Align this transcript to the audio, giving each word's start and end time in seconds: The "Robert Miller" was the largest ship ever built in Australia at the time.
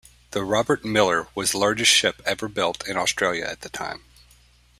The 0.31 0.43
"Robert 0.43 0.83
Miller" 0.83 1.27
was 1.35 1.51
the 1.51 1.59
largest 1.59 1.91
ship 1.91 2.23
ever 2.25 2.47
built 2.47 2.87
in 2.87 2.97
Australia 2.97 3.45
at 3.45 3.61
the 3.61 3.69
time. 3.69 4.01